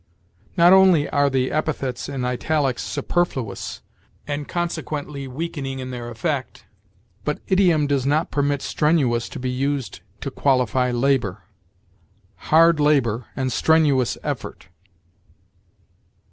Not 0.57 0.73
only 0.73 1.07
are 1.11 1.29
the 1.29 1.51
epithets 1.51 2.09
in 2.09 2.25
italics 2.25 2.81
superfluous, 2.83 3.83
and 4.25 4.47
consequently 4.47 5.27
weakening 5.27 5.77
in 5.77 5.91
their 5.91 6.09
effect, 6.09 6.65
but 7.23 7.39
idiom 7.47 7.85
does 7.85 8.03
not 8.03 8.31
permit 8.31 8.63
strenuous 8.63 9.29
to 9.29 9.37
be 9.39 9.51
used 9.51 9.99
to 10.21 10.31
qualify 10.31 10.89
labor: 10.89 11.43
hard 12.49 12.79
labor 12.79 13.27
and 13.35 13.51
strenuous 13.51 14.17
effort. 14.23 14.69